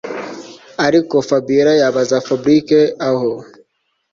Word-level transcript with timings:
ariko 0.85 1.15
Fabiora 1.27 1.73
yabaza 1.81 2.15
Fabric 2.27 2.67
aho 3.09 3.31